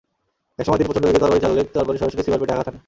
[0.59, 2.79] এক সময় তিনি প্রচণ্ড বেগে তরবারি চালালে তরবারি সরাসরি সিবার পেটে আঘাত হানে।